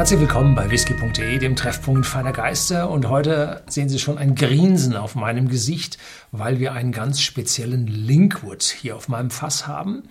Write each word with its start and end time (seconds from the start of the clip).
Herzlich 0.00 0.20
willkommen 0.20 0.54
bei 0.54 0.70
whisky.de, 0.70 1.36
dem 1.36 1.56
Treffpunkt 1.56 2.06
feiner 2.06 2.32
Geister. 2.32 2.88
Und 2.88 3.10
heute 3.10 3.62
sehen 3.68 3.90
Sie 3.90 3.98
schon 3.98 4.16
ein 4.16 4.34
Grinsen 4.34 4.96
auf 4.96 5.14
meinem 5.14 5.50
Gesicht, 5.50 5.98
weil 6.32 6.58
wir 6.58 6.72
einen 6.72 6.90
ganz 6.90 7.20
speziellen 7.20 7.86
Linkwood 7.86 8.62
hier 8.62 8.96
auf 8.96 9.08
meinem 9.10 9.28
Fass 9.28 9.66
haben. 9.66 10.04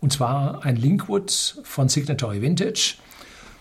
Und 0.00 0.12
zwar 0.12 0.64
ein 0.64 0.74
Linkwood 0.74 1.60
von 1.62 1.88
Signatory 1.88 2.42
Vintage. 2.42 2.96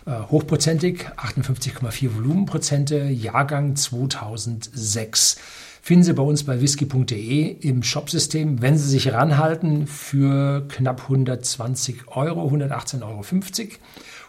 Äh, 0.07 0.21
hochprozentig, 0.31 1.05
58,4 1.17 2.15
Volumenprozente, 2.15 3.03
Jahrgang 3.03 3.75
2006 3.75 5.37
finden 5.85 6.03
Sie 6.03 6.13
bei 6.13 6.23
uns 6.23 6.43
bei 6.43 6.61
whisky.de 6.61 7.57
im 7.59 7.83
Shopsystem, 7.83 8.59
wenn 8.59 8.75
Sie 8.75 8.89
sich 8.89 9.13
ranhalten, 9.13 9.85
für 9.85 10.67
knapp 10.67 11.03
120 11.03 12.07
Euro, 12.07 12.47
118,50 12.47 13.03
Euro. 13.03 13.23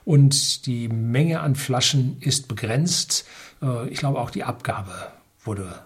Und 0.07 0.67
die 0.67 0.87
Menge 0.87 1.41
an 1.41 1.57
Flaschen 1.57 2.19
ist 2.21 2.47
begrenzt. 2.47 3.27
Äh, 3.61 3.89
ich 3.89 3.99
glaube, 3.99 4.21
auch 4.21 4.31
die 4.31 4.45
Abgabe 4.45 4.93
wurde 5.43 5.81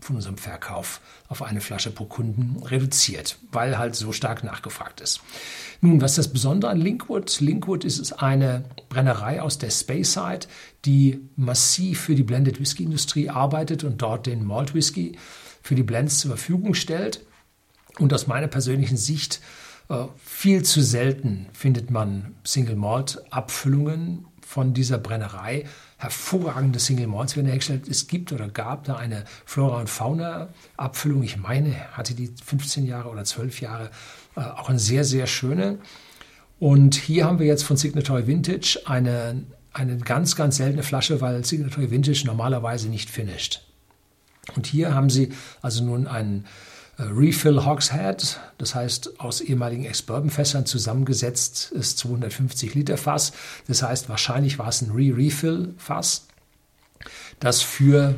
von 0.00 0.16
unserem 0.16 0.36
Verkauf 0.36 1.00
auf 1.28 1.40
eine 1.40 1.62
Flasche 1.62 1.90
pro 1.90 2.04
Kunden 2.04 2.62
reduziert, 2.62 3.38
weil 3.52 3.78
halt 3.78 3.94
so 3.96 4.12
stark 4.12 4.44
nachgefragt 4.44 5.00
ist. 5.00 5.22
Nun, 5.80 6.02
was 6.02 6.10
ist 6.10 6.18
das 6.18 6.32
Besondere 6.34 6.70
an 6.72 6.78
Linkwood? 6.78 7.40
Linkwood 7.40 7.86
ist 7.86 8.12
eine 8.12 8.64
Brennerei 8.90 9.40
aus 9.40 9.56
der 9.56 9.70
Speyside, 9.70 10.46
die 10.84 11.26
massiv 11.36 12.02
für 12.02 12.14
die 12.14 12.22
Blended 12.22 12.60
Whisky 12.60 12.84
Industrie 12.84 13.30
arbeitet 13.30 13.82
und 13.82 14.02
dort 14.02 14.26
den 14.26 14.44
Malt 14.44 14.74
Whisky 14.74 15.16
für 15.62 15.74
die 15.74 15.82
Blends 15.82 16.18
zur 16.18 16.32
Verfügung 16.32 16.74
stellt. 16.74 17.24
Und 17.98 18.12
aus 18.12 18.26
meiner 18.26 18.48
persönlichen 18.48 18.98
Sicht 18.98 19.40
viel 20.24 20.62
zu 20.62 20.82
selten 20.82 21.46
findet 21.52 21.90
man 21.90 22.34
Single 22.44 22.76
Malt 22.76 23.22
Abfüllungen 23.30 24.26
von 24.54 24.72
dieser 24.72 24.98
Brennerei. 24.98 25.64
Hervorragende 25.96 26.78
Single 26.78 27.06
Malts 27.06 27.34
werden 27.36 27.48
hergestellt. 27.48 27.88
Es 27.88 28.06
gibt 28.06 28.30
oder 28.32 28.48
gab 28.48 28.84
da 28.84 28.96
eine 28.96 29.24
Flora 29.44 29.80
und 29.80 29.90
Fauna 29.90 30.50
Abfüllung. 30.76 31.22
Ich 31.22 31.36
meine, 31.36 31.74
hatte 31.92 32.14
die 32.14 32.30
15 32.44 32.86
Jahre 32.86 33.08
oder 33.08 33.24
12 33.24 33.60
Jahre 33.60 33.90
äh, 34.36 34.40
auch 34.40 34.68
eine 34.68 34.78
sehr, 34.78 35.04
sehr 35.04 35.26
schöne. 35.26 35.78
Und 36.60 36.94
hier 36.94 37.24
haben 37.24 37.38
wir 37.38 37.46
jetzt 37.46 37.64
von 37.64 37.76
Signatory 37.76 38.26
Vintage 38.26 38.80
eine, 38.86 39.42
eine 39.72 39.96
ganz, 39.98 40.36
ganz 40.36 40.58
seltene 40.58 40.82
Flasche, 40.82 41.20
weil 41.20 41.44
Signatory 41.44 41.90
Vintage 41.90 42.22
normalerweise 42.26 42.88
nicht 42.88 43.10
finisht. 43.10 43.66
Und 44.54 44.66
hier 44.66 44.94
haben 44.94 45.10
sie 45.10 45.32
also 45.62 45.82
nun 45.82 46.06
einen 46.06 46.44
äh, 46.44 46.73
Refill 46.98 47.64
Hogshead, 47.64 48.38
das 48.58 48.74
heißt 48.74 49.20
aus 49.20 49.40
ehemaligen 49.40 49.84
Ex-Bourbon-Fässern 49.84 50.66
zusammengesetzt 50.66 51.72
ist 51.72 51.98
250 51.98 52.74
Liter 52.74 52.96
Fass. 52.96 53.32
Das 53.66 53.82
heißt, 53.82 54.08
wahrscheinlich 54.08 54.58
war 54.58 54.68
es 54.68 54.82
ein 54.82 54.92
Re-Refill-Fass, 54.92 56.28
das 57.40 57.62
für 57.62 58.14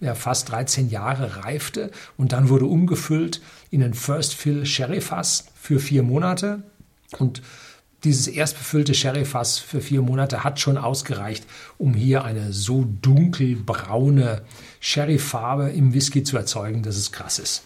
ja, 0.00 0.14
fast 0.14 0.50
13 0.50 0.88
Jahre 0.88 1.44
reifte 1.44 1.90
und 2.16 2.32
dann 2.32 2.48
wurde 2.48 2.66
umgefüllt 2.66 3.42
in 3.70 3.82
ein 3.82 3.94
First 3.94 4.34
Fill 4.34 4.64
Sherry 4.64 5.00
Fass 5.00 5.46
für 5.54 5.80
vier 5.80 6.02
Monate 6.02 6.62
und 7.18 7.42
dieses 8.04 8.28
erst 8.28 8.56
befüllte 8.56 8.94
Sherryfass 8.94 9.58
für 9.58 9.80
vier 9.80 10.00
Monate 10.00 10.42
hat 10.42 10.58
schon 10.58 10.78
ausgereicht, 10.78 11.44
um 11.76 11.92
hier 11.92 12.24
eine 12.24 12.52
so 12.52 12.86
dunkelbraune 13.02 14.42
Sherryfarbe 14.80 15.68
im 15.70 15.92
Whisky 15.92 16.22
zu 16.22 16.38
erzeugen, 16.38 16.82
dass 16.82 16.96
es 16.96 17.12
krass 17.12 17.38
ist. 17.38 17.62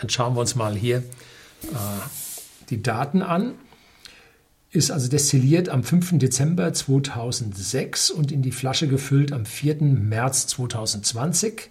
Dann 0.00 0.10
schauen 0.10 0.34
wir 0.34 0.40
uns 0.40 0.54
mal 0.54 0.74
hier 0.74 0.98
äh, 0.98 1.02
die 2.70 2.82
Daten 2.82 3.22
an. 3.22 3.54
Ist 4.70 4.90
also 4.90 5.08
destilliert 5.08 5.68
am 5.68 5.84
5. 5.84 6.18
Dezember 6.18 6.72
2006 6.72 8.10
und 8.10 8.30
in 8.30 8.42
die 8.42 8.52
Flasche 8.52 8.88
gefüllt 8.88 9.32
am 9.32 9.46
4. 9.46 9.82
März 9.82 10.48
2020. 10.48 11.70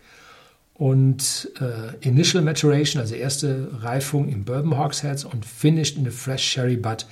Und 0.73 1.51
äh, 1.61 1.95
Initial 2.05 2.43
Maturation, 2.43 3.01
also 3.01 3.15
erste 3.15 3.69
Reifung 3.81 4.27
im 4.27 4.43
Bourbon 4.43 4.77
Hogsheads 4.77 5.23
und 5.23 5.45
Finished 5.45 5.97
in 5.97 6.07
a 6.07 6.11
Fresh 6.11 6.43
Sherry 6.43 6.75
Butt 6.75 7.05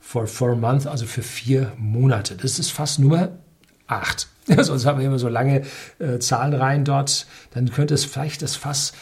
for 0.00 0.26
four 0.26 0.54
months, 0.54 0.86
also 0.86 1.06
für 1.06 1.22
vier 1.22 1.72
Monate. 1.76 2.36
Das 2.36 2.58
ist 2.58 2.70
fast 2.70 2.98
Nummer 2.98 3.30
8. 3.88 4.28
Sonst 4.60 4.86
haben 4.86 4.98
wir 4.98 5.06
immer 5.06 5.18
so 5.18 5.28
lange 5.28 5.62
äh, 5.98 6.18
Zahlenreihen 6.18 6.84
dort. 6.84 7.26
Dann 7.52 7.70
könnte 7.70 7.94
es 7.94 8.04
vielleicht 8.04 8.42
das 8.42 8.56
Fass 8.56 8.92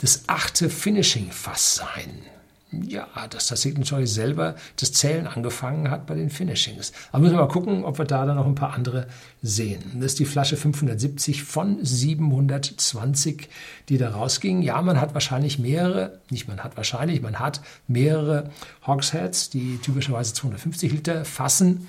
das 0.00 0.24
achte 0.26 0.70
Finishing-Fass 0.70 1.76
sein. 1.76 2.22
Ja, 2.70 3.06
dass 3.30 3.46
das 3.46 3.62
Signature 3.62 4.06
selber 4.06 4.54
das 4.76 4.92
Zählen 4.92 5.26
angefangen 5.26 5.90
hat 5.90 6.06
bei 6.06 6.14
den 6.14 6.28
Finishings. 6.28 6.92
Aber 7.10 7.22
müssen 7.22 7.36
wir 7.36 7.40
mal 7.40 7.48
gucken, 7.48 7.82
ob 7.82 7.96
wir 7.96 8.04
da 8.04 8.26
dann 8.26 8.36
noch 8.36 8.46
ein 8.46 8.54
paar 8.54 8.74
andere 8.74 9.06
sehen. 9.40 9.82
Das 9.94 10.12
ist 10.12 10.18
die 10.18 10.26
Flasche 10.26 10.58
570 10.58 11.44
von 11.44 11.82
720, 11.82 13.48
die 13.88 13.96
da 13.96 14.10
rausging. 14.10 14.60
Ja, 14.60 14.82
man 14.82 15.00
hat 15.00 15.14
wahrscheinlich 15.14 15.58
mehrere, 15.58 16.20
nicht 16.28 16.46
man 16.46 16.62
hat 16.62 16.76
wahrscheinlich, 16.76 17.22
man 17.22 17.38
hat 17.38 17.62
mehrere 17.86 18.50
Hogsheads, 18.86 19.48
die 19.48 19.78
typischerweise 19.78 20.34
250 20.34 20.92
Liter 20.92 21.24
fassen, 21.24 21.88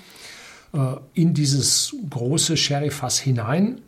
äh, 0.72 0.94
in 1.12 1.34
dieses 1.34 1.94
große 2.08 2.56
Sherry-Fass 2.56 3.18
hinein 3.18 3.82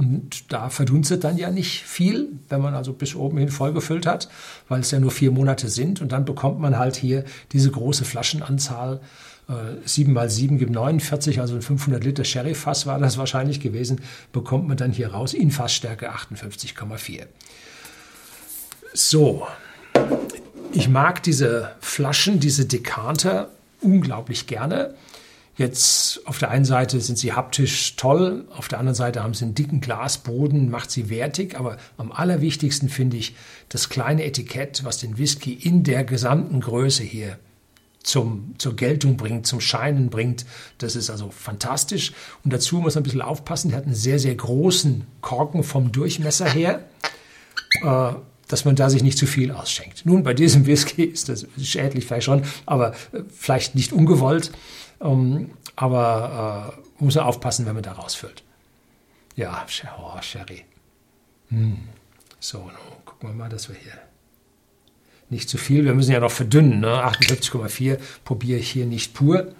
und 0.00 0.50
da 0.50 0.70
verdunstet 0.70 1.24
dann 1.24 1.36
ja 1.36 1.50
nicht 1.50 1.82
viel, 1.82 2.28
wenn 2.48 2.62
man 2.62 2.72
also 2.72 2.94
bis 2.94 3.14
oben 3.14 3.36
hin 3.36 3.50
vollgefüllt 3.50 4.06
hat, 4.06 4.30
weil 4.66 4.80
es 4.80 4.90
ja 4.92 4.98
nur 4.98 5.10
vier 5.10 5.30
Monate 5.30 5.68
sind. 5.68 6.00
Und 6.00 6.12
dann 6.12 6.24
bekommt 6.24 6.58
man 6.58 6.78
halt 6.78 6.96
hier 6.96 7.24
diese 7.52 7.70
große 7.70 8.06
Flaschenanzahl. 8.06 9.02
Äh, 9.46 9.52
7 9.84 10.14
mal 10.14 10.30
7 10.30 10.56
gibt 10.56 10.72
49, 10.72 11.42
also 11.42 11.54
ein 11.54 11.60
500 11.60 12.02
Liter 12.02 12.24
Sherry-Fass 12.24 12.86
war 12.86 12.98
das 12.98 13.18
wahrscheinlich 13.18 13.60
gewesen, 13.60 14.00
bekommt 14.32 14.68
man 14.68 14.78
dann 14.78 14.90
hier 14.90 15.12
raus 15.12 15.34
in 15.34 15.50
Fassstärke 15.50 16.10
58,4. 16.10 17.26
So, 18.94 19.46
ich 20.72 20.88
mag 20.88 21.22
diese 21.22 21.72
Flaschen, 21.80 22.40
diese 22.40 22.64
Dekanter 22.64 23.50
unglaublich 23.82 24.46
gerne. 24.46 24.94
Jetzt 25.56 26.26
auf 26.26 26.38
der 26.38 26.50
einen 26.50 26.64
Seite 26.64 27.00
sind 27.00 27.18
sie 27.18 27.32
haptisch 27.32 27.96
toll, 27.96 28.46
auf 28.56 28.68
der 28.68 28.78
anderen 28.78 28.94
Seite 28.94 29.22
haben 29.22 29.34
sie 29.34 29.44
einen 29.44 29.54
dicken 29.54 29.80
Glasboden, 29.80 30.70
macht 30.70 30.90
sie 30.90 31.10
wertig, 31.10 31.58
aber 31.58 31.76
am 31.98 32.12
allerwichtigsten 32.12 32.88
finde 32.88 33.18
ich 33.18 33.34
das 33.68 33.88
kleine 33.88 34.24
Etikett, 34.24 34.84
was 34.84 34.98
den 34.98 35.18
Whisky 35.18 35.52
in 35.52 35.82
der 35.82 36.04
gesamten 36.04 36.60
Größe 36.60 37.02
hier 37.02 37.38
zum, 38.02 38.54
zur 38.58 38.76
Geltung 38.76 39.16
bringt, 39.16 39.46
zum 39.46 39.60
Scheinen 39.60 40.08
bringt. 40.08 40.46
Das 40.78 40.96
ist 40.96 41.10
also 41.10 41.30
fantastisch. 41.30 42.12
Und 42.44 42.52
dazu 42.52 42.78
muss 42.78 42.94
man 42.94 43.02
ein 43.02 43.04
bisschen 43.04 43.22
aufpassen, 43.22 43.70
der 43.70 43.78
hat 43.78 43.86
einen 43.86 43.94
sehr, 43.94 44.18
sehr 44.18 44.34
großen 44.34 45.06
Korken 45.20 45.62
vom 45.62 45.92
Durchmesser 45.92 46.48
her. 46.48 46.84
Äh, 47.82 48.12
dass 48.52 48.64
man 48.64 48.76
da 48.76 48.90
sich 48.90 49.02
nicht 49.02 49.18
zu 49.18 49.26
viel 49.26 49.52
ausschenkt. 49.52 50.04
Nun, 50.04 50.22
bei 50.22 50.34
diesem 50.34 50.66
Whisky 50.66 51.04
ist 51.16 51.28
das 51.28 51.46
schädlich 51.60 52.06
vielleicht 52.06 52.26
schon, 52.26 52.42
aber 52.66 52.92
äh, 53.12 53.22
vielleicht 53.34 53.74
nicht 53.74 53.92
ungewollt. 53.92 54.52
Ähm, 55.00 55.50
aber 55.76 56.74
äh, 56.76 57.02
muss 57.02 57.14
man 57.14 57.24
aufpassen, 57.24 57.66
wenn 57.66 57.74
man 57.74 57.82
da 57.82 57.92
rausfüllt. 57.92 58.42
Ja, 59.36 59.64
oh, 59.98 60.20
Sherry. 60.20 60.64
Hm. 61.48 61.78
So, 62.38 62.58
nun 62.58 63.04
gucken 63.04 63.30
wir 63.30 63.34
mal, 63.34 63.48
dass 63.48 63.68
wir 63.68 63.76
hier 63.76 63.92
nicht 65.30 65.48
zu 65.48 65.58
viel, 65.58 65.84
wir 65.84 65.94
müssen 65.94 66.12
ja 66.12 66.20
noch 66.20 66.30
verdünnen. 66.30 66.80
Ne? 66.80 66.88
58,4 66.88 67.98
probiere 68.24 68.58
ich 68.58 68.70
hier 68.70 68.86
nicht 68.86 69.14
pur, 69.14 69.52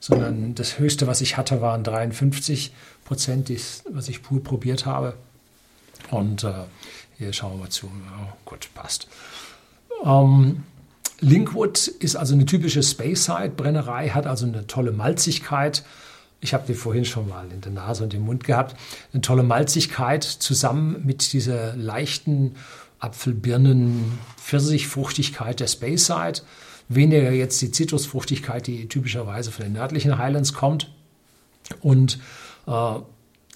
sondern 0.00 0.54
das 0.54 0.78
höchste, 0.78 1.06
was 1.06 1.20
ich 1.20 1.36
hatte, 1.36 1.60
waren 1.60 1.82
53 1.82 2.72
Prozent, 3.04 3.50
was 3.90 4.08
ich 4.08 4.22
pur 4.22 4.42
probiert 4.42 4.86
habe. 4.86 5.14
Und 6.10 6.44
äh, 6.44 6.52
hier 7.18 7.32
schauen 7.32 7.54
wir 7.54 7.64
mal 7.64 7.70
zu. 7.70 7.86
Oh, 7.86 8.32
gut, 8.44 8.68
passt. 8.74 9.08
Ähm, 10.04 10.64
Linkwood 11.20 11.88
ist 11.88 12.16
also 12.16 12.34
eine 12.34 12.44
typische 12.44 12.82
Speyside-Brennerei, 12.82 14.10
hat 14.10 14.26
also 14.26 14.44
eine 14.46 14.66
tolle 14.66 14.92
Malzigkeit. 14.92 15.82
Ich 16.40 16.52
habe 16.52 16.64
die 16.66 16.74
vorhin 16.74 17.06
schon 17.06 17.28
mal 17.28 17.50
in 17.50 17.62
der 17.62 17.72
Nase 17.72 18.04
und 18.04 18.12
im 18.12 18.26
Mund 18.26 18.44
gehabt. 18.44 18.76
Eine 19.12 19.22
tolle 19.22 19.42
Malzigkeit 19.42 20.22
zusammen 20.24 21.00
mit 21.04 21.32
dieser 21.32 21.74
leichten 21.74 22.56
Apfelbirnen-Pfirsichfruchtigkeit 22.98 25.60
der 25.60 25.68
Speyside. 25.68 26.42
Weniger 26.88 27.32
jetzt 27.32 27.60
die 27.62 27.70
Zitrusfruchtigkeit, 27.70 28.66
die 28.66 28.88
typischerweise 28.88 29.50
von 29.50 29.64
den 29.64 29.72
nördlichen 29.72 30.18
Highlands 30.18 30.52
kommt. 30.52 30.92
Und 31.80 32.18
äh, 32.66 32.98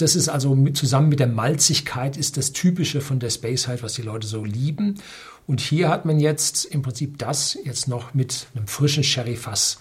das 0.01 0.17
ist 0.17 0.29
also 0.29 0.55
mit, 0.55 0.77
zusammen 0.77 1.09
mit 1.09 1.21
der 1.21 1.27
Malzigkeit 1.27 2.17
ist 2.17 2.37
das 2.37 2.53
Typische 2.53 3.01
von 3.01 3.21
der 3.21 3.31
Space 3.31 3.69
was 3.83 3.95
die 3.95 4.03
Leute 4.03 4.27
so 4.27 4.45
lieben. 4.45 5.01
Und 5.47 5.61
hier 5.61 5.89
hat 5.89 6.05
man 6.05 6.21
jetzt 6.21 6.65
im 6.65 6.83
Prinzip 6.83 7.19
das 7.19 7.59
jetzt 7.65 7.89
noch 7.89 8.15
mit 8.15 8.47
einem 8.55 8.67
frischen 8.67 9.03
Sherryfass 9.03 9.81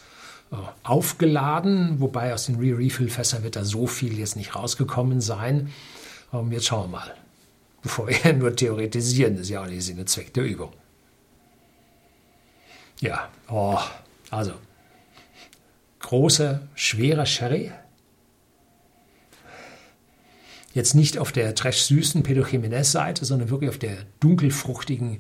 äh, 0.52 0.56
aufgeladen, 0.84 2.00
wobei 2.00 2.34
aus 2.34 2.48
den 2.48 2.56
Re-Refill-Fässern 2.56 3.44
wird 3.44 3.56
da 3.56 3.64
so 3.64 3.88
viel 3.88 4.18
jetzt 4.18 4.36
nicht 4.36 4.56
rausgekommen 4.56 5.22
sein. 5.22 5.72
Ähm, 6.34 6.52
jetzt 6.52 6.66
schauen 6.68 6.92
wir 6.92 6.98
mal. 6.98 7.14
Bevor 7.82 8.08
wir 8.08 8.34
nur 8.38 8.56
theoretisieren, 8.56 9.36
das 9.36 9.44
ist 9.44 9.50
ja 9.50 9.62
auch 9.62 9.68
nicht 9.68 9.84
Sinn 9.84 10.00
und 10.00 10.10
Zweck 10.10 10.34
der 10.34 10.44
Übung. 10.44 10.72
Ja, 13.00 13.30
oh, 13.50 13.80
also 14.30 14.54
großer, 16.00 16.62
schwerer 16.76 17.26
Sherry 17.26 17.72
Jetzt 20.80 20.96
nicht 20.96 21.18
auf 21.18 21.34
der 21.34 21.56
trash-süßen 21.56 22.24
Pedro 22.24 22.46
Jiménez-Seite, 22.46 23.26
sondern 23.26 23.50
wirklich 23.50 23.70
auf 23.70 23.78
der 23.78 23.98
dunkelfruchtigen 24.22 25.20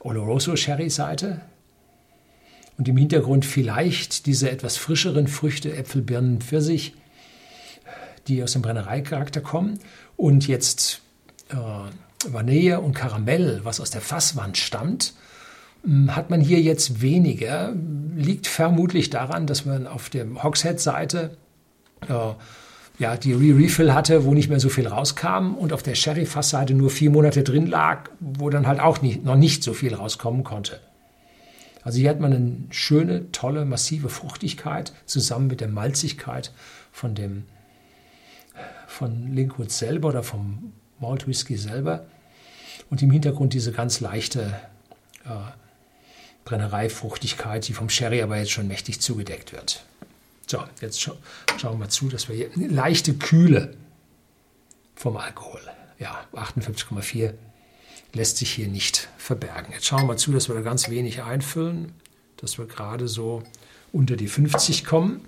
Oloroso-Sherry-Seite. 0.00 1.42
Und 2.78 2.88
im 2.88 2.96
Hintergrund 2.96 3.44
vielleicht 3.44 4.24
diese 4.24 4.50
etwas 4.50 4.78
frischeren 4.78 5.28
Früchte, 5.28 5.76
Äpfel, 5.76 6.00
Birnen, 6.00 6.40
Pfirsich, 6.40 6.94
die 8.26 8.42
aus 8.42 8.54
dem 8.54 8.62
Brennereicharakter 8.62 9.42
kommen. 9.42 9.80
Und 10.16 10.48
jetzt 10.48 11.02
äh, 11.50 11.56
Vanille 12.26 12.80
und 12.80 12.94
Karamell, 12.94 13.60
was 13.64 13.80
aus 13.80 13.90
der 13.90 14.00
Fasswand 14.00 14.56
stammt, 14.56 15.12
hm, 15.84 16.16
hat 16.16 16.30
man 16.30 16.40
hier 16.40 16.62
jetzt 16.62 17.02
weniger. 17.02 17.74
Liegt 18.14 18.46
vermutlich 18.46 19.10
daran, 19.10 19.46
dass 19.46 19.66
man 19.66 19.86
auf 19.86 20.08
der 20.08 20.42
Hogshead-Seite 20.42 21.36
äh, 22.08 22.32
ja, 22.98 23.16
die 23.16 23.32
Re-Refill 23.32 23.92
hatte, 23.92 24.24
wo 24.24 24.32
nicht 24.32 24.48
mehr 24.48 24.60
so 24.60 24.68
viel 24.68 24.86
rauskam 24.86 25.54
und 25.54 25.72
auf 25.72 25.82
der 25.82 25.94
Sherry-Fassseite 25.94 26.74
nur 26.74 26.90
vier 26.90 27.10
Monate 27.10 27.42
drin 27.42 27.66
lag, 27.66 28.10
wo 28.20 28.48
dann 28.50 28.66
halt 28.66 28.80
auch 28.80 29.02
nicht, 29.02 29.24
noch 29.24 29.36
nicht 29.36 29.62
so 29.62 29.74
viel 29.74 29.94
rauskommen 29.94 30.44
konnte. 30.44 30.80
Also 31.82 31.98
hier 31.98 32.10
hat 32.10 32.20
man 32.20 32.32
eine 32.32 32.56
schöne, 32.70 33.30
tolle, 33.32 33.64
massive 33.64 34.08
Fruchtigkeit 34.08 34.92
zusammen 35.04 35.46
mit 35.46 35.60
der 35.60 35.68
Malzigkeit 35.68 36.52
von 36.90 37.14
dem 37.14 37.44
von 38.86 39.34
Linkwood 39.34 39.70
selber 39.70 40.08
oder 40.08 40.22
vom 40.22 40.72
Malt 40.98 41.28
Whisky 41.28 41.56
selber 41.56 42.06
und 42.88 43.02
im 43.02 43.10
Hintergrund 43.10 43.52
diese 43.52 43.72
ganz 43.72 44.00
leichte 44.00 44.58
äh, 45.24 45.28
Brennereifruchtigkeit, 46.44 47.68
die 47.68 47.74
vom 47.74 47.90
Sherry 47.90 48.22
aber 48.22 48.38
jetzt 48.38 48.52
schon 48.52 48.68
mächtig 48.68 49.00
zugedeckt 49.00 49.52
wird. 49.52 49.84
So, 50.46 50.62
jetzt 50.80 51.00
scha 51.00 51.12
schauen 51.58 51.74
wir 51.74 51.86
mal 51.86 51.88
zu, 51.88 52.08
dass 52.08 52.28
wir 52.28 52.36
hier 52.36 52.50
eine 52.54 52.68
leichte 52.68 53.14
Kühle 53.14 53.76
vom 54.94 55.16
Alkohol, 55.16 55.60
ja, 55.98 56.24
58,4 56.34 57.34
lässt 58.12 58.38
sich 58.38 58.50
hier 58.52 58.68
nicht 58.68 59.08
verbergen. 59.18 59.72
Jetzt 59.72 59.86
schauen 59.86 60.02
wir 60.02 60.06
mal 60.06 60.18
zu, 60.18 60.32
dass 60.32 60.48
wir 60.48 60.54
da 60.54 60.62
ganz 60.62 60.88
wenig 60.88 61.22
einfüllen, 61.22 61.92
dass 62.38 62.58
wir 62.58 62.66
gerade 62.66 63.08
so 63.08 63.42
unter 63.92 64.16
die 64.16 64.28
50 64.28 64.84
kommen. 64.84 65.20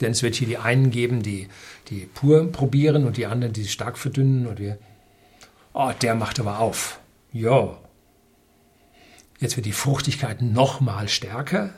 Denn 0.00 0.12
es 0.12 0.22
wird 0.22 0.34
hier 0.34 0.48
die 0.48 0.58
einen 0.58 0.90
geben, 0.90 1.22
die, 1.22 1.48
die 1.88 2.06
pur 2.06 2.50
probieren 2.50 3.04
und 3.04 3.16
die 3.16 3.26
anderen, 3.26 3.52
die 3.52 3.68
stark 3.68 3.98
verdünnen. 3.98 4.46
Und 4.46 4.58
wir, 4.58 4.78
oh, 5.74 5.92
der 6.02 6.16
macht 6.16 6.40
aber 6.40 6.58
auf. 6.58 6.98
Ja. 7.32 7.78
Jetzt 9.38 9.56
wird 9.56 9.66
die 9.66 9.72
Fruchtigkeit 9.72 10.42
nochmal 10.42 11.08
stärker. 11.08 11.72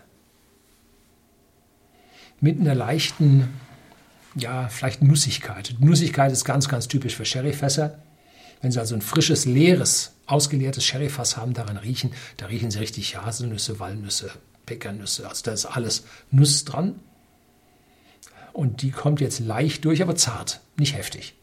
Mit 2.40 2.61
einer 2.61 2.75
leichten, 2.75 3.49
ja, 4.35 4.69
vielleicht 4.69 5.02
Nussigkeit. 5.02 5.75
Nussigkeit 5.81 6.31
ist 6.32 6.44
ganz, 6.44 6.69
ganz 6.69 6.88
typisch 6.88 7.17
für 7.17 7.25
Sherryfässer. 7.25 7.99
Wenn 8.61 8.73
Sie 8.73 8.79
also 8.79 8.94
ein 8.94 9.02
frisches, 9.02 9.44
leeres, 9.44 10.12
ausgeleertes 10.26 10.85
Sherryfass 10.85 11.37
haben, 11.37 11.55
daran 11.55 11.76
riechen, 11.76 12.12
da 12.37 12.46
riechen 12.46 12.70
Sie 12.70 12.79
richtig 12.79 13.17
Haselnüsse, 13.17 13.79
Walnüsse, 13.79 14.31
Pekannüsse. 14.67 15.29
Also 15.29 15.43
da 15.44 15.52
ist 15.52 15.67
alles 15.67 16.05
Nuss 16.31 16.64
dran. 16.64 17.00
Und 18.52 18.82
die 18.82 18.90
kommt 18.90 19.20
jetzt 19.20 19.38
leicht 19.38 19.85
durch, 19.85 20.02
aber 20.02 20.17
zart, 20.17 20.61
nicht 20.76 20.96
heftig. 20.96 21.35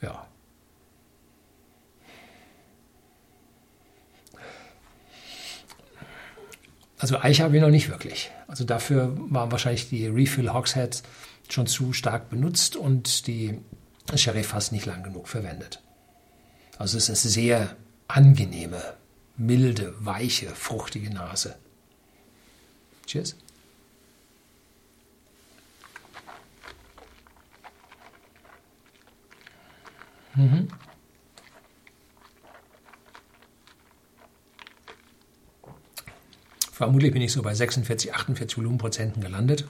Ja. 0.00 0.26
Also 7.02 7.18
Eiche 7.18 7.42
habe 7.42 7.56
ich 7.56 7.60
noch 7.60 7.68
nicht 7.68 7.88
wirklich. 7.88 8.30
Also 8.46 8.62
dafür 8.62 9.12
waren 9.28 9.50
wahrscheinlich 9.50 9.88
die 9.88 10.06
Refill 10.06 10.52
Hogsheads 10.52 11.02
schon 11.48 11.66
zu 11.66 11.92
stark 11.92 12.30
benutzt 12.30 12.76
und 12.76 13.26
die 13.26 13.58
Sherry 14.14 14.44
fast 14.44 14.70
nicht 14.70 14.86
lang 14.86 15.02
genug 15.02 15.26
verwendet. 15.26 15.82
Also 16.78 16.96
es 16.96 17.08
ist 17.08 17.24
eine 17.24 17.32
sehr 17.32 17.76
angenehme, 18.06 18.80
milde, 19.36 19.92
weiche, 19.98 20.50
fruchtige 20.50 21.12
Nase. 21.12 21.56
Cheers. 23.06 23.34
Mhm. 30.36 30.68
Vermutlich 36.82 37.12
bin 37.12 37.22
ich 37.22 37.30
so 37.30 37.42
bei 37.42 37.54
46, 37.54 38.12
48 38.12 38.58
Volumenprozenten 38.58 39.22
gelandet. 39.22 39.68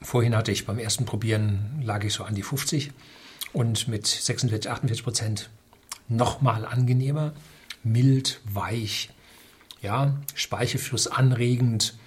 Vorhin 0.00 0.36
hatte 0.36 0.52
ich 0.52 0.66
beim 0.66 0.78
ersten 0.78 1.04
Probieren 1.04 1.82
lag 1.82 2.04
ich 2.04 2.12
so 2.12 2.22
an 2.22 2.36
die 2.36 2.44
50 2.44 2.92
und 3.52 3.88
mit 3.88 4.06
46, 4.06 4.70
48 4.70 5.02
Prozent 5.02 5.50
nochmal 6.06 6.64
angenehmer, 6.64 7.32
mild, 7.82 8.40
weich, 8.44 9.10
ja, 9.82 10.16
Speichelfluss 10.36 11.08
anregend, 11.08 11.98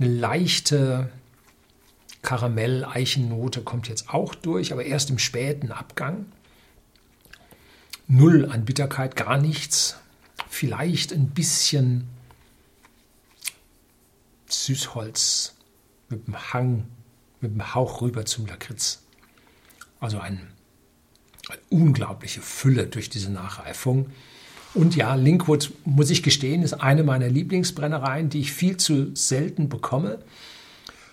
eine 0.00 0.08
leichte 0.08 1.10
Karamell-Eichennote 2.22 3.60
kommt 3.60 3.88
jetzt 3.90 4.08
auch 4.08 4.34
durch, 4.34 4.72
aber 4.72 4.86
erst 4.86 5.10
im 5.10 5.18
späten 5.18 5.70
Abgang. 5.70 6.24
Null 8.08 8.48
an 8.50 8.64
Bitterkeit, 8.64 9.16
gar 9.16 9.36
nichts. 9.36 9.98
Vielleicht 10.48 11.12
ein 11.12 11.28
bisschen 11.28 12.08
Süßholz 14.52 15.54
mit 16.08 16.26
dem 16.26 16.52
Hang, 16.52 16.84
mit 17.40 17.52
dem 17.52 17.74
Hauch 17.74 18.02
rüber 18.02 18.24
zum 18.24 18.46
Lakritz. 18.46 19.02
Also 20.00 20.18
ein, 20.18 20.48
eine 21.48 21.60
unglaubliche 21.70 22.40
Fülle 22.40 22.86
durch 22.86 23.10
diese 23.10 23.30
Nachreifung. 23.30 24.10
Und 24.74 24.96
ja, 24.96 25.14
Linkwood, 25.14 25.72
muss 25.84 26.10
ich 26.10 26.22
gestehen, 26.22 26.62
ist 26.62 26.74
eine 26.74 27.02
meiner 27.02 27.28
Lieblingsbrennereien, 27.28 28.30
die 28.30 28.40
ich 28.40 28.52
viel 28.52 28.76
zu 28.76 29.14
selten 29.14 29.68
bekomme 29.68 30.18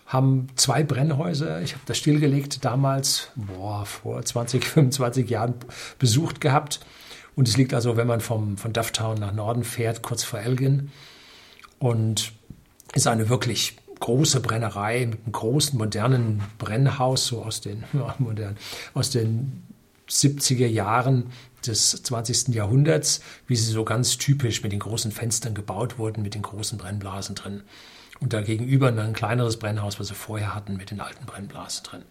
haben 0.10 0.48
zwei 0.56 0.84
Brennhäuser. 0.84 1.62
Ich 1.62 1.74
habe 1.74 1.84
das 1.86 2.00
stillgelegt 2.00 2.66
damals, 2.66 3.30
boah, 3.36 3.86
vor 3.86 4.22
20, 4.22 4.66
25 4.66 5.30
Jahren 5.30 5.54
besucht 6.00 6.42
gehabt. 6.42 6.80
Und 7.36 7.48
es 7.48 7.58
liegt 7.58 7.76
also, 7.76 7.96
wenn 7.96 8.08
man 8.08 8.20
vom, 8.20 8.58
von 8.58 8.74
Dufftown 8.74 9.20
nach 9.20 9.32
Norden 9.32 9.64
fährt, 9.64 10.02
kurz 10.02 10.24
vor 10.24 10.40
Elgin. 10.40 10.92
Und 11.78 12.34
ist 12.94 13.08
eine 13.08 13.30
wirklich 13.30 13.78
große 14.00 14.40
Brennerei 14.40 15.06
mit 15.06 15.20
einem 15.24 15.32
großen 15.32 15.78
modernen 15.78 16.42
Brennhaus, 16.58 17.28
so 17.28 17.44
aus 17.44 17.62
den, 17.62 17.84
ja, 17.94 18.16
modern, 18.20 18.58
aus 18.94 19.10
den 19.10 19.64
70er 20.10 20.68
Jahren 20.68 21.32
des 21.66 21.92
20. 22.04 22.50
Jahrhunderts, 22.50 23.22
wie 23.48 23.56
sie 23.56 23.72
so 23.72 23.84
ganz 23.84 24.18
typisch 24.18 24.64
mit 24.64 24.72
den 24.72 24.80
großen 24.80 25.12
Fenstern 25.12 25.54
gebaut 25.54 25.98
wurden, 25.98 26.24
mit 26.24 26.34
den 26.34 26.42
großen 26.42 26.78
Brennblasen 26.78 27.36
drin. 27.36 27.64
Und 28.20 28.34
dagegenüber 28.34 28.88
ein 28.88 29.14
kleineres 29.14 29.58
Brennhaus, 29.58 30.00
was 30.00 30.10
wir 30.10 30.16
vorher 30.16 30.56
hatten, 30.56 30.78
mit 30.78 30.92
den 30.92 31.00
alten 31.00 31.26
Brennblasen 31.26 31.84
drin. 31.84 32.02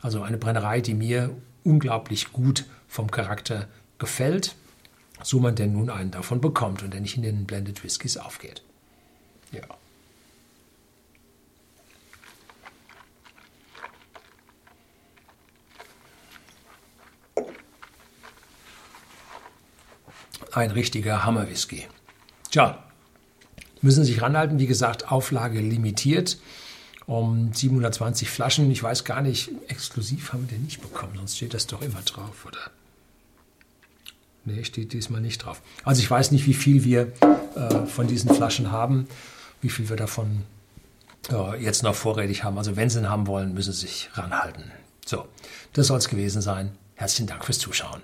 Also 0.00 0.22
eine 0.22 0.38
Brennerei, 0.38 0.80
die 0.80 0.94
mir 0.94 1.34
unglaublich 1.64 2.32
gut 2.32 2.64
vom 2.88 3.10
Charakter 3.10 3.68
gefällt, 3.98 4.54
so 5.22 5.40
man 5.40 5.54
denn 5.54 5.72
nun 5.72 5.90
einen 5.90 6.10
davon 6.10 6.40
bekommt 6.40 6.82
und 6.82 6.92
der 6.92 7.00
nicht 7.00 7.16
in 7.16 7.22
den 7.22 7.44
Blended 7.44 7.84
Whiskys 7.84 8.16
aufgeht. 8.16 8.62
Ja. 9.52 9.62
Ein 20.52 20.70
richtiger 20.70 21.24
Hammer-Whisky. 21.24 21.86
Tja, 22.50 22.82
müssen 23.80 24.04
sich 24.04 24.20
ranhalten. 24.20 24.58
Wie 24.58 24.66
gesagt, 24.66 25.10
Auflage 25.10 25.60
limitiert 25.60 26.38
um 27.06 27.52
720 27.52 28.30
Flaschen. 28.30 28.70
Ich 28.70 28.82
weiß 28.82 29.04
gar 29.04 29.22
nicht, 29.22 29.50
exklusiv 29.68 30.32
haben 30.32 30.48
wir 30.48 30.56
den 30.56 30.64
nicht 30.64 30.80
bekommen, 30.80 31.14
sonst 31.16 31.36
steht 31.36 31.54
das 31.54 31.66
doch 31.66 31.82
immer 31.82 32.00
drauf, 32.02 32.46
oder? 32.46 32.58
Nee, 34.44 34.64
steht 34.64 34.92
diesmal 34.92 35.20
nicht 35.20 35.44
drauf. 35.44 35.62
Also 35.84 36.00
ich 36.00 36.10
weiß 36.10 36.32
nicht, 36.32 36.46
wie 36.46 36.54
viel 36.54 36.84
wir 36.84 37.12
äh, 37.54 37.86
von 37.86 38.06
diesen 38.06 38.34
Flaschen 38.34 38.72
haben, 38.72 39.06
wie 39.60 39.68
viel 39.68 39.88
wir 39.88 39.96
davon 39.96 40.42
äh, 41.30 41.62
jetzt 41.62 41.82
noch 41.82 41.94
vorrätig 41.94 42.44
haben. 42.44 42.58
Also 42.58 42.76
wenn 42.76 42.90
Sie 42.90 42.98
ihn 42.98 43.08
haben 43.08 43.26
wollen, 43.26 43.54
müssen 43.54 43.72
Sie 43.72 43.82
sich 43.82 44.10
ranhalten. 44.14 44.64
So, 45.06 45.26
das 45.72 45.86
soll 45.86 45.98
es 45.98 46.08
gewesen 46.08 46.42
sein. 46.42 46.72
Herzlichen 46.94 47.28
Dank 47.28 47.44
fürs 47.44 47.58
Zuschauen. 47.58 48.02